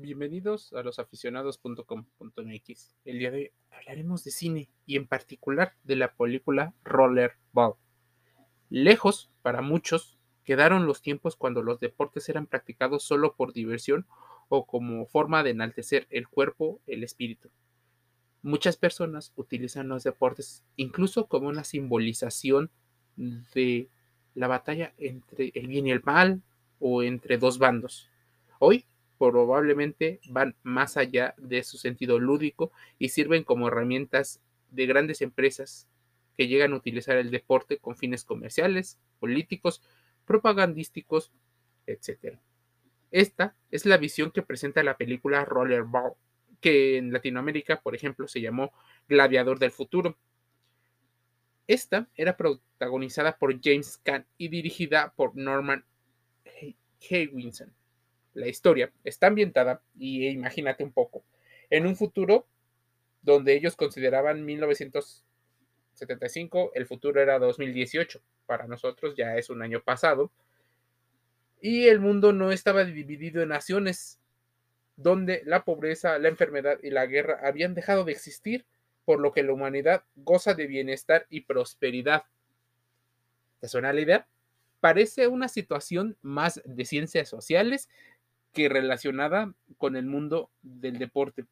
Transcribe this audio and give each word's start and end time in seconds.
Bienvenidos 0.00 0.72
a 0.74 0.84
losaficionados.com.mx. 0.84 2.94
El 3.04 3.18
día 3.18 3.32
de 3.32 3.36
hoy 3.36 3.50
hablaremos 3.72 4.22
de 4.22 4.30
cine 4.30 4.68
y 4.86 4.94
en 4.94 5.08
particular 5.08 5.74
de 5.82 5.96
la 5.96 6.14
película 6.14 6.72
Rollerball. 6.84 7.74
Lejos, 8.70 9.28
para 9.42 9.60
muchos, 9.60 10.16
quedaron 10.44 10.86
los 10.86 11.02
tiempos 11.02 11.34
cuando 11.34 11.64
los 11.64 11.80
deportes 11.80 12.28
eran 12.28 12.46
practicados 12.46 13.02
solo 13.02 13.34
por 13.34 13.52
diversión 13.52 14.06
o 14.48 14.66
como 14.66 15.04
forma 15.06 15.42
de 15.42 15.50
enaltecer 15.50 16.06
el 16.10 16.28
cuerpo, 16.28 16.80
el 16.86 17.02
espíritu. 17.02 17.50
Muchas 18.42 18.76
personas 18.76 19.32
utilizan 19.34 19.88
los 19.88 20.04
deportes 20.04 20.62
incluso 20.76 21.26
como 21.26 21.48
una 21.48 21.64
simbolización 21.64 22.70
de 23.16 23.88
la 24.36 24.46
batalla 24.46 24.94
entre 24.96 25.50
el 25.56 25.66
bien 25.66 25.88
y 25.88 25.90
el 25.90 26.04
mal 26.04 26.40
o 26.78 27.02
entre 27.02 27.36
dos 27.36 27.58
bandos. 27.58 28.08
Hoy 28.60 28.86
probablemente 29.18 30.20
van 30.30 30.54
más 30.62 30.96
allá 30.96 31.34
de 31.36 31.62
su 31.64 31.76
sentido 31.76 32.18
lúdico 32.18 32.72
y 32.98 33.10
sirven 33.10 33.44
como 33.44 33.68
herramientas 33.68 34.40
de 34.70 34.86
grandes 34.86 35.22
empresas 35.22 35.88
que 36.36 36.46
llegan 36.46 36.72
a 36.72 36.76
utilizar 36.76 37.16
el 37.16 37.30
deporte 37.30 37.78
con 37.78 37.96
fines 37.96 38.24
comerciales, 38.24 38.98
políticos, 39.18 39.82
propagandísticos, 40.24 41.32
etc. 41.86 42.38
Esta 43.10 43.56
es 43.70 43.86
la 43.86 43.96
visión 43.96 44.30
que 44.30 44.42
presenta 44.42 44.82
la 44.82 44.96
película 44.96 45.44
Rollerball, 45.44 46.12
que 46.60 46.96
en 46.98 47.12
Latinoamérica, 47.12 47.80
por 47.80 47.94
ejemplo, 47.94 48.28
se 48.28 48.40
llamó 48.40 48.72
Gladiador 49.08 49.58
del 49.58 49.72
Futuro. 49.72 50.16
Esta 51.66 52.08
era 52.14 52.36
protagonizada 52.36 53.36
por 53.36 53.60
James 53.60 53.98
Caan 53.98 54.26
y 54.36 54.48
dirigida 54.48 55.12
por 55.16 55.34
Norman 55.36 55.84
Hewinson. 57.00 57.77
La 58.38 58.46
historia 58.46 58.90
está 59.04 59.26
ambientada, 59.26 59.82
y 59.98 60.28
imagínate 60.28 60.82
un 60.84 60.92
poco, 60.92 61.24
en 61.70 61.86
un 61.86 61.96
futuro 61.96 62.46
donde 63.22 63.54
ellos 63.54 63.74
consideraban 63.74 64.44
1975, 64.44 66.70
el 66.74 66.86
futuro 66.86 67.20
era 67.20 67.40
2018, 67.40 68.22
para 68.46 68.68
nosotros 68.68 69.16
ya 69.16 69.36
es 69.36 69.50
un 69.50 69.60
año 69.60 69.82
pasado, 69.82 70.30
y 71.60 71.88
el 71.88 71.98
mundo 71.98 72.32
no 72.32 72.52
estaba 72.52 72.84
dividido 72.84 73.42
en 73.42 73.48
naciones, 73.48 74.20
donde 74.96 75.42
la 75.44 75.64
pobreza, 75.64 76.16
la 76.18 76.28
enfermedad 76.28 76.78
y 76.82 76.90
la 76.90 77.06
guerra 77.06 77.40
habían 77.42 77.74
dejado 77.74 78.04
de 78.04 78.12
existir, 78.12 78.66
por 79.04 79.18
lo 79.18 79.32
que 79.32 79.42
la 79.42 79.52
humanidad 79.52 80.04
goza 80.14 80.54
de 80.54 80.68
bienestar 80.68 81.26
y 81.28 81.40
prosperidad. 81.40 82.22
¿Te 83.60 83.66
suena 83.66 83.92
la 83.92 84.00
idea? 84.00 84.28
Parece 84.80 85.26
una 85.26 85.48
situación 85.48 86.16
más 86.22 86.62
de 86.64 86.84
ciencias 86.84 87.28
sociales 87.28 87.88
que 88.52 88.68
relacionada 88.68 89.54
con 89.76 89.96
el 89.96 90.06
mundo 90.06 90.50
del 90.62 90.98
deporte. 90.98 91.46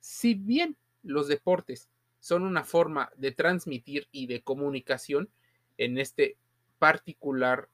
Si 0.00 0.34
bien 0.34 0.76
los 1.02 1.28
deportes 1.28 1.88
son 2.20 2.42
una 2.42 2.64
forma 2.64 3.10
de 3.16 3.32
transmitir 3.32 4.08
y 4.10 4.26
de 4.26 4.42
comunicación 4.42 5.28
en 5.76 5.98
este 5.98 6.36
particular 6.78 7.68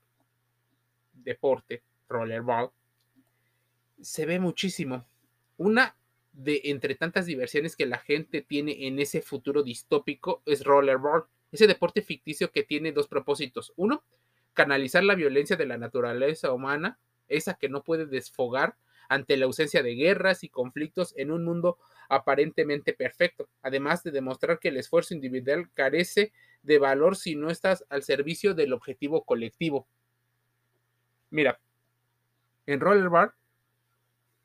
deporte, 1.12 1.82
rollerball, 2.08 2.70
se 4.00 4.26
ve 4.26 4.40
muchísimo. 4.40 5.06
Una 5.56 5.96
de 6.32 6.62
entre 6.64 6.94
tantas 6.94 7.26
diversiones 7.26 7.76
que 7.76 7.86
la 7.86 7.98
gente 7.98 8.40
tiene 8.40 8.86
en 8.86 8.98
ese 8.98 9.22
futuro 9.22 9.62
distópico 9.62 10.42
es 10.46 10.64
rollerball, 10.64 11.24
ese 11.52 11.66
deporte 11.66 12.02
ficticio 12.02 12.50
que 12.50 12.62
tiene 12.62 12.92
dos 12.92 13.08
propósitos. 13.08 13.72
Uno, 13.76 14.02
canalizar 14.54 15.04
la 15.04 15.14
violencia 15.14 15.56
de 15.56 15.66
la 15.66 15.78
naturaleza 15.78 16.52
humana 16.52 16.98
esa 17.30 17.54
que 17.54 17.68
no 17.68 17.82
puede 17.82 18.06
desfogar 18.06 18.76
ante 19.08 19.36
la 19.36 19.46
ausencia 19.46 19.82
de 19.82 19.94
guerras 19.94 20.44
y 20.44 20.48
conflictos 20.48 21.14
en 21.16 21.32
un 21.32 21.44
mundo 21.44 21.78
aparentemente 22.08 22.92
perfecto, 22.92 23.48
además 23.62 24.02
de 24.04 24.10
demostrar 24.10 24.58
que 24.58 24.68
el 24.68 24.76
esfuerzo 24.76 25.14
individual 25.14 25.70
carece 25.74 26.32
de 26.62 26.78
valor 26.78 27.16
si 27.16 27.34
no 27.34 27.50
estás 27.50 27.84
al 27.88 28.02
servicio 28.02 28.54
del 28.54 28.72
objetivo 28.72 29.24
colectivo. 29.24 29.86
Mira, 31.30 31.60
en 32.66 32.80
Rollerball, 32.80 33.32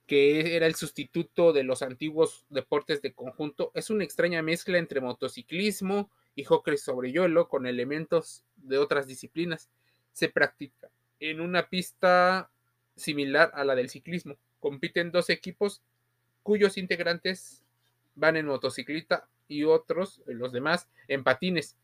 que 0.08 0.56
era 0.56 0.68
el 0.68 0.76
sustituto 0.76 1.54
de 1.54 1.64
los 1.64 1.82
antiguos 1.82 2.46
deportes 2.50 3.02
de 3.02 3.14
conjunto, 3.14 3.72
es 3.74 3.90
una 3.90 4.04
extraña 4.04 4.42
mezcla 4.42 4.78
entre 4.78 5.02
motociclismo 5.02 6.12
y 6.36 6.44
hockey 6.44 6.78
sobre 6.78 7.12
hielo 7.12 7.50
con 7.50 7.66
elementos 7.66 8.44
de 8.56 8.78
otras 8.78 9.08
disciplinas. 9.08 9.70
Se 10.12 10.30
practica 10.30 10.90
en 11.20 11.42
una 11.42 11.70
pista 11.70 12.52
similar 12.96 13.52
a 13.54 13.64
la 13.64 13.76
del 13.76 13.90
ciclismo. 13.90 14.38
Compiten 14.60 15.12
dos 15.12 15.30
equipos 15.30 15.82
cuyos 16.44 16.78
integrantes 16.78 17.64
van 18.16 18.38
en 18.38 18.46
motocicleta 18.46 19.28
y 19.48 19.64
otros, 19.64 20.22
los 20.26 20.52
demás, 20.52 20.88
en 21.08 21.24
patines, 21.24 21.78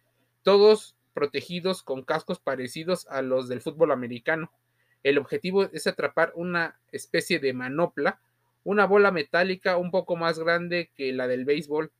todos 0.44 0.95
protegidos 1.13 1.83
con 1.83 2.03
cascos 2.03 2.39
parecidos 2.39 3.07
a 3.09 3.22
los 3.22 3.49
del 3.49 3.61
fútbol 3.61 3.91
americano. 3.91 4.51
El 5.03 5.17
objetivo 5.17 5.63
es 5.63 5.88
atrapar 5.88 6.31
una 6.35 6.79
especie 6.91 7.39
de 7.39 7.53
manopla, 7.53 8.19
una 8.63 8.85
bola 8.85 9.11
metálica 9.11 9.78
un 9.78 9.91
poco 9.91 10.16
más 10.16 10.39
grande 10.39 10.91
que 10.95 11.11
la 11.11 11.28
del 11.28 11.45
béisbol, 11.45 11.91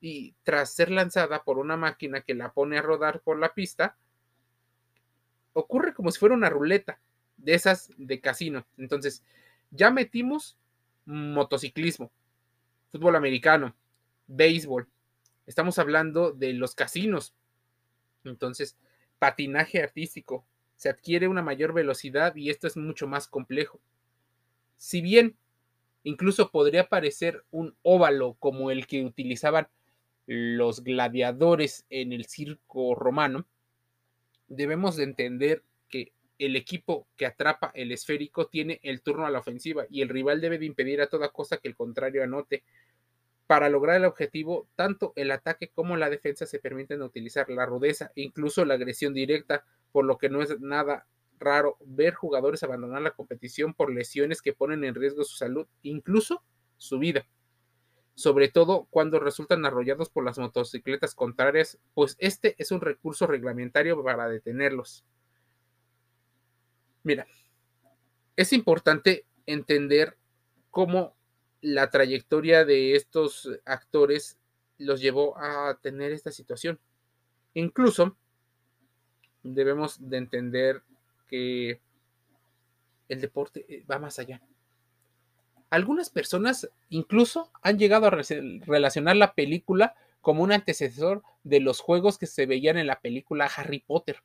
y 0.00 0.34
tras 0.44 0.72
ser 0.72 0.90
lanzada 0.90 1.42
por 1.42 1.58
una 1.58 1.76
máquina 1.76 2.20
que 2.20 2.34
la 2.34 2.52
pone 2.52 2.78
a 2.78 2.82
rodar 2.82 3.20
por 3.20 3.38
la 3.38 3.54
pista, 3.54 3.96
ocurre 5.52 5.92
como 5.92 6.12
si 6.12 6.20
fuera 6.20 6.36
una 6.36 6.48
ruleta 6.48 7.00
de 7.38 7.54
esas 7.54 7.90
de 7.96 8.20
casino. 8.20 8.66
Entonces, 8.76 9.22
ya 9.70 9.90
metimos 9.90 10.56
motociclismo, 11.06 12.10
fútbol 12.90 13.16
americano, 13.16 13.74
béisbol. 14.26 14.88
Estamos 15.46 15.78
hablando 15.78 16.32
de 16.32 16.52
los 16.52 16.74
casinos. 16.74 17.34
Entonces, 18.24 18.76
patinaje 19.18 19.82
artístico. 19.82 20.44
Se 20.76 20.88
adquiere 20.88 21.26
una 21.28 21.42
mayor 21.42 21.72
velocidad 21.72 22.36
y 22.36 22.50
esto 22.50 22.66
es 22.66 22.76
mucho 22.76 23.06
más 23.06 23.26
complejo. 23.26 23.80
Si 24.76 25.00
bien 25.00 25.36
incluso 26.04 26.50
podría 26.50 26.88
parecer 26.88 27.44
un 27.50 27.74
óvalo 27.82 28.36
como 28.38 28.70
el 28.70 28.86
que 28.86 29.04
utilizaban 29.04 29.68
los 30.26 30.84
gladiadores 30.84 31.86
en 31.90 32.12
el 32.12 32.26
circo 32.26 32.94
romano, 32.94 33.46
debemos 34.46 34.96
de 34.96 35.04
entender 35.04 35.64
que 35.88 36.12
el 36.38 36.56
equipo 36.56 37.06
que 37.16 37.26
atrapa 37.26 37.70
el 37.74 37.92
esférico 37.92 38.46
tiene 38.46 38.80
el 38.82 39.02
turno 39.02 39.26
a 39.26 39.30
la 39.30 39.40
ofensiva 39.40 39.86
y 39.90 40.02
el 40.02 40.08
rival 40.08 40.40
debe 40.40 40.58
de 40.58 40.66
impedir 40.66 41.00
a 41.00 41.08
toda 41.08 41.30
cosa 41.30 41.58
que 41.58 41.68
el 41.68 41.76
contrario 41.76 42.22
anote. 42.22 42.64
Para 43.46 43.68
lograr 43.68 43.96
el 43.96 44.04
objetivo, 44.04 44.68
tanto 44.74 45.12
el 45.16 45.30
ataque 45.30 45.68
como 45.68 45.96
la 45.96 46.10
defensa 46.10 46.46
se 46.46 46.58
permiten 46.58 47.02
utilizar 47.02 47.48
la 47.50 47.66
rudeza 47.66 48.12
e 48.14 48.22
incluso 48.22 48.64
la 48.64 48.74
agresión 48.74 49.14
directa, 49.14 49.64
por 49.90 50.04
lo 50.04 50.18
que 50.18 50.28
no 50.28 50.42
es 50.42 50.60
nada 50.60 51.06
raro 51.38 51.76
ver 51.80 52.14
jugadores 52.14 52.62
abandonar 52.62 53.02
la 53.02 53.12
competición 53.12 53.74
por 53.74 53.92
lesiones 53.92 54.42
que 54.42 54.52
ponen 54.52 54.84
en 54.84 54.94
riesgo 54.94 55.24
su 55.24 55.36
salud, 55.36 55.66
incluso 55.82 56.42
su 56.76 56.98
vida. 56.98 57.26
Sobre 58.14 58.48
todo 58.48 58.86
cuando 58.90 59.20
resultan 59.20 59.64
arrollados 59.64 60.10
por 60.10 60.24
las 60.24 60.38
motocicletas 60.38 61.14
contrarias, 61.14 61.78
pues 61.94 62.16
este 62.18 62.54
es 62.58 62.72
un 62.72 62.80
recurso 62.80 63.26
reglamentario 63.26 64.02
para 64.02 64.28
detenerlos. 64.28 65.04
Mira, 67.02 67.26
es 68.36 68.52
importante 68.52 69.24
entender 69.46 70.16
cómo 70.70 71.14
la 71.60 71.90
trayectoria 71.90 72.64
de 72.64 72.94
estos 72.94 73.48
actores 73.64 74.38
los 74.78 75.00
llevó 75.00 75.36
a 75.38 75.78
tener 75.80 76.12
esta 76.12 76.30
situación. 76.30 76.78
Incluso 77.54 78.16
debemos 79.42 80.08
de 80.08 80.16
entender 80.18 80.82
que 81.26 81.80
el 83.08 83.20
deporte 83.20 83.64
eh, 83.68 83.84
va 83.90 83.98
más 83.98 84.18
allá. 84.18 84.40
Algunas 85.70 86.10
personas 86.10 86.70
incluso 86.88 87.50
han 87.62 87.78
llegado 87.78 88.06
a 88.06 88.10
relacionar 88.10 89.16
la 89.16 89.34
película 89.34 89.94
como 90.20 90.42
un 90.42 90.52
antecesor 90.52 91.22
de 91.42 91.60
los 91.60 91.80
juegos 91.80 92.18
que 92.18 92.26
se 92.26 92.46
veían 92.46 92.78
en 92.78 92.86
la 92.86 93.00
película 93.00 93.50
Harry 93.56 93.80
Potter 93.80 94.22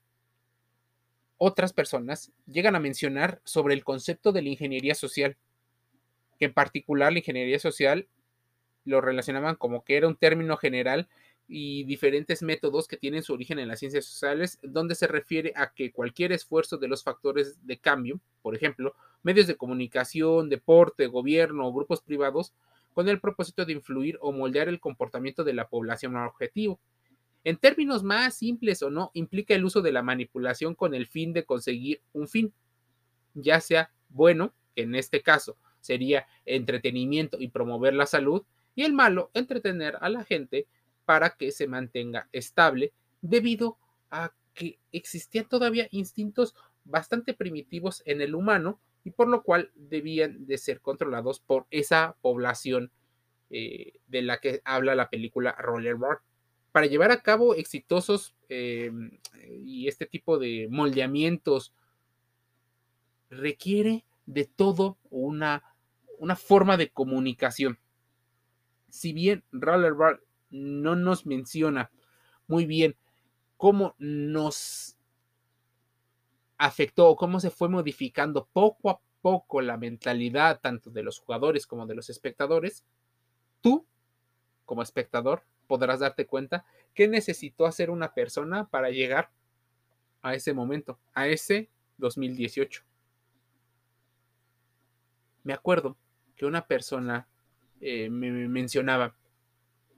otras 1.44 1.74
personas 1.74 2.32
llegan 2.48 2.74
a 2.74 2.80
mencionar 2.80 3.42
sobre 3.44 3.74
el 3.74 3.84
concepto 3.84 4.32
de 4.32 4.42
la 4.42 4.50
ingeniería 4.50 4.96
social, 4.96 5.36
que 6.40 6.46
en 6.46 6.54
particular 6.54 7.12
la 7.12 7.20
ingeniería 7.20 7.60
social 7.60 8.08
lo 8.86 9.02
relacionaban 9.02 9.56
como 9.56 9.84
que 9.84 9.98
era 9.98 10.08
un 10.08 10.16
término 10.16 10.56
general 10.56 11.10
y 11.50 11.84
diferentes 11.84 12.44
métodos 12.44 12.88
que 12.88 12.96
tienen 12.96 13.24
su 13.24 13.34
origen 13.34 13.60
en 13.60 13.68
las 13.68 13.80
ciencias 13.80 14.06
sociales, 14.06 14.58
donde 14.64 14.96
se 14.96 15.08
refiere 15.08 15.52
a 15.58 15.74
que 15.74 15.92
cualquier 15.92 16.32
esfuerzo 16.32 16.78
de 16.78 16.88
los 16.88 17.04
factores 17.04 17.58
de 17.68 17.78
cambio, 17.78 18.22
por 18.42 18.56
ejemplo, 18.56 18.96
medios 19.22 19.46
de 19.46 19.58
comunicación, 19.58 20.48
deporte, 20.48 21.08
gobierno 21.08 21.68
o 21.68 21.74
grupos 21.74 22.02
privados, 22.02 22.54
con 22.94 23.10
el 23.10 23.20
propósito 23.20 23.66
de 23.66 23.74
influir 23.74 24.18
o 24.22 24.32
moldear 24.32 24.70
el 24.70 24.80
comportamiento 24.80 25.44
de 25.44 25.54
la 25.54 25.68
población 25.68 26.16
objetivo, 26.16 26.80
en 27.44 27.58
términos 27.58 28.04
más 28.04 28.36
simples 28.36 28.82
o 28.84 28.90
no, 28.90 29.12
implica 29.14 29.54
el 29.54 29.66
uso 29.66 29.82
de 29.82 29.92
la 29.92 30.04
manipulación 30.04 30.76
con 30.76 30.94
el 30.94 31.08
fin 31.08 31.34
de 31.34 31.46
conseguir 31.46 32.02
un 32.14 32.28
fin, 32.28 32.54
ya 33.34 33.60
sea 33.60 33.92
bueno, 34.10 34.54
que 34.76 34.84
en 34.84 34.96
este 34.96 35.22
caso 35.22 35.58
sería 35.82 36.26
entretenimiento 36.46 37.38
y 37.40 37.50
promover 37.50 37.94
la 37.94 38.06
salud, 38.06 38.44
y 38.76 38.84
el 38.84 38.94
malo, 38.94 39.30
entretener 39.34 39.98
a 40.02 40.10
la 40.10 40.24
gente 40.24 40.68
para 41.06 41.32
que 41.32 41.52
se 41.52 41.68
mantenga 41.68 42.30
estable, 42.32 42.94
debido 43.22 43.78
a 44.10 44.34
que 44.54 44.80
existían 44.92 45.48
todavía 45.48 45.88
instintos 45.92 46.56
bastante 46.86 47.34
primitivos 47.34 48.02
en 48.06 48.22
el 48.22 48.36
humano 48.36 48.80
y 49.04 49.12
por 49.12 49.28
lo 49.28 49.44
cual 49.44 49.72
debían 49.76 50.46
de 50.46 50.58
ser 50.58 50.82
controlados 50.82 51.40
por 51.40 51.66
esa 51.72 52.16
población 52.22 52.92
eh, 53.50 53.94
de 54.08 54.22
la 54.22 54.40
que 54.40 54.62
habla 54.64 54.96
la 54.96 55.10
película 55.10 55.54
Rollerball. 55.54 56.20
Para 56.74 56.88
llevar 56.88 57.12
a 57.12 57.22
cabo 57.22 57.56
exitosos 57.56 58.36
eh, 58.50 58.92
y 59.64 59.88
este 59.88 60.08
tipo 60.08 60.40
de 60.40 60.68
moldeamientos 60.70 61.72
requiere 63.30 64.04
de 64.26 64.46
todo 64.46 64.98
una, 65.12 65.64
una 66.18 66.36
forma 66.36 66.76
de 66.76 66.90
comunicación. 66.90 67.78
Si 68.90 69.14
bien 69.14 69.44
Rollerball 69.52 70.20
no 70.50 70.96
nos 70.96 71.28
menciona 71.28 71.92
muy 72.48 72.66
bien 72.66 72.96
cómo 73.56 73.96
nos 74.00 74.98
afectó 76.58 77.08
o 77.10 77.16
cómo 77.16 77.40
se 77.40 77.52
fue 77.52 77.70
modificando 77.70 78.48
poco 78.52 78.90
a 78.90 79.00
poco 79.22 79.62
la 79.62 79.78
mentalidad 79.78 80.60
tanto 80.60 80.90
de 80.90 81.04
los 81.04 81.20
jugadores 81.20 81.68
como 81.68 81.86
de 81.86 81.94
los 81.94 82.10
espectadores, 82.10 82.84
tú, 83.62 83.86
como 84.66 84.82
espectador, 84.82 85.44
podrás 85.68 86.00
darte 86.00 86.26
cuenta 86.26 86.66
qué 86.94 87.08
necesitó 87.08 87.66
hacer 87.66 87.90
una 87.90 88.14
persona 88.14 88.70
para 88.70 88.90
llegar 88.90 89.32
a 90.22 90.36
ese 90.36 90.54
momento, 90.54 91.00
a 91.14 91.28
ese 91.28 91.70
2018. 91.98 92.84
Me 95.44 95.54
acuerdo 95.54 95.98
que 96.36 96.46
una 96.46 96.66
persona 96.66 97.28
eh, 97.82 98.10
me 98.10 98.32
mencionaba 98.48 99.16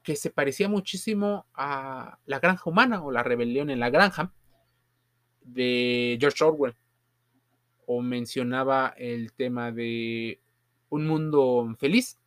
que 0.02 0.16
se 0.16 0.30
parecía 0.30 0.70
muchísimo 0.70 1.46
a 1.54 2.20
La 2.26 2.40
Granja 2.40 2.70
Humana 2.70 3.04
o 3.04 3.12
La 3.12 3.24
Rebelión 3.24 3.70
en 3.70 3.80
la 3.80 3.90
Granja 3.90 4.32
de 5.42 6.18
George 6.20 6.44
Orwell. 6.44 6.76
O 7.88 8.02
mencionaba 8.02 8.94
el 8.98 9.34
tema 9.34 9.72
de 9.72 10.40
un 10.90 11.08
mundo 11.08 11.76
feliz, 11.78 12.18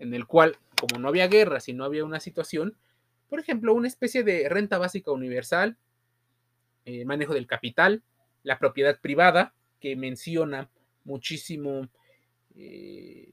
en 0.00 0.14
el 0.14 0.26
cual, 0.26 0.56
como 0.80 0.98
no 0.98 1.08
había 1.08 1.28
guerra, 1.28 1.60
si 1.60 1.72
no 1.72 1.84
había 1.84 2.04
una 2.04 2.20
situación, 2.20 2.76
por 3.28 3.38
ejemplo, 3.38 3.74
una 3.74 3.86
especie 3.86 4.24
de 4.24 4.48
renta 4.48 4.78
básica 4.78 5.12
universal, 5.12 5.76
eh, 6.86 7.04
manejo 7.04 7.34
del 7.34 7.46
capital, 7.46 8.02
la 8.42 8.58
propiedad 8.58 8.98
privada, 9.00 9.54
que 9.78 9.94
menciona 9.96 10.70
muchísimo 11.04 11.88
eh, 12.56 13.30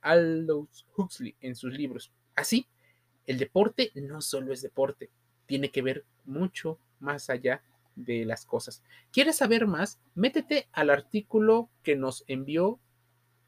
Aldous 0.00 0.86
Huxley 0.96 1.36
en 1.40 1.54
sus 1.54 1.72
libros. 1.74 2.10
Así, 2.34 2.66
el 3.26 3.38
deporte 3.38 3.92
no 3.94 4.22
solo 4.22 4.52
es 4.52 4.62
deporte, 4.62 5.10
tiene 5.46 5.70
que 5.70 5.82
ver 5.82 6.04
mucho 6.24 6.78
más 7.00 7.28
allá 7.28 7.62
de 7.96 8.24
las 8.24 8.46
cosas. 8.46 8.82
¿Quieres 9.12 9.36
saber 9.36 9.66
más? 9.66 10.00
Métete 10.14 10.68
al 10.72 10.88
artículo 10.88 11.68
que 11.82 11.96
nos 11.96 12.24
envió 12.26 12.80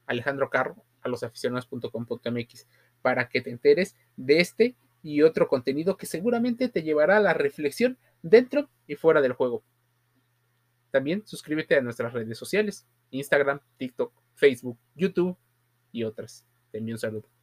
Alejandro 0.06 0.50
Carro 0.50 0.84
a 1.04 1.08
losaficionados.com.mx 1.08 2.66
para 3.02 3.28
que 3.28 3.40
te 3.40 3.50
enteres 3.50 3.94
de 4.16 4.40
este 4.40 4.76
y 5.02 5.22
otro 5.22 5.48
contenido 5.48 5.96
que 5.96 6.06
seguramente 6.06 6.68
te 6.68 6.82
llevará 6.82 7.18
a 7.18 7.20
la 7.20 7.34
reflexión 7.34 7.98
dentro 8.22 8.70
y 8.86 8.96
fuera 8.96 9.20
del 9.20 9.34
juego. 9.34 9.62
También 10.90 11.26
suscríbete 11.26 11.76
a 11.76 11.82
nuestras 11.82 12.12
redes 12.12 12.38
sociales, 12.38 12.86
Instagram, 13.10 13.60
TikTok, 13.76 14.12
Facebook, 14.34 14.78
YouTube 14.94 15.36
y 15.92 16.04
otras. 16.04 16.46
Te 16.70 16.78
envío 16.78 16.94
un 16.94 16.98
saludo. 16.98 17.33